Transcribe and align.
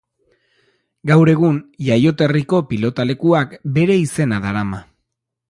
Gaur 1.11 1.29
egun, 1.33 1.59
jaioterriko 1.89 2.63
pilotalekuak 2.73 3.55
bere 3.77 4.01
izena 4.07 4.43
darama. 4.49 4.83